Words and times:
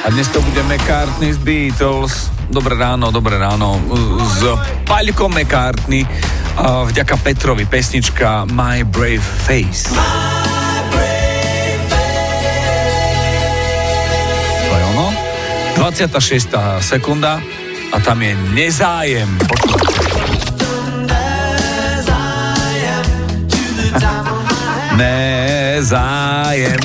A 0.00 0.08
dnes 0.08 0.28
to 0.32 0.40
bude 0.40 0.62
McCartney 0.64 1.32
z 1.32 1.38
Beatles. 1.44 2.32
Dobré 2.48 2.72
ráno, 2.72 3.12
dobré 3.12 3.36
ráno. 3.36 3.76
S 4.24 4.40
Paľkom 4.88 5.28
McCartney. 5.28 6.08
Vďaka 6.60 7.20
Petrovi 7.20 7.68
pesnička 7.68 8.48
My 8.48 8.80
Brave 8.80 9.20
Face. 9.20 9.92
To 14.68 14.72
je 14.72 14.84
ono. 14.96 15.12
26. 15.76 16.48
sekunda 16.80 17.36
a 17.92 17.96
tam 18.00 18.24
je 18.24 18.32
nezájem. 18.56 19.30
Nezájem. 24.96 26.80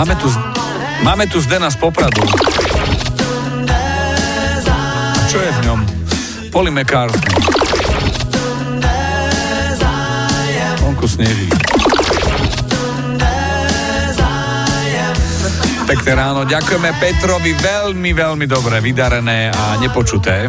Máme 0.00 0.16
tu, 0.16 0.32
máme 1.04 1.28
tu 1.28 1.44
Zdena 1.44 1.68
z 1.68 1.76
Popradu. 1.76 2.24
Čo 5.28 5.38
je 5.44 5.50
v 5.52 5.60
ňom? 5.68 5.78
Polly 6.48 6.72
McCartney. 6.72 7.20
Onku 10.88 11.04
sneží. 11.04 11.52
Pekné 15.84 16.12
ráno, 16.16 16.48
ďakujeme 16.48 16.96
Petrovi, 16.96 17.52
veľmi, 17.60 18.16
veľmi 18.16 18.48
dobre 18.48 18.80
vydarené 18.80 19.52
a 19.52 19.76
nepočuté. 19.84 20.48